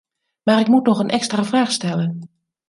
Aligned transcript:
Maar 0.43 0.59
ik 0.59 0.67
moet 0.67 0.85
nog 0.85 0.99
een 0.99 1.09
extra 1.09 1.43
vraag 1.43 1.71
stellen. 1.71 2.29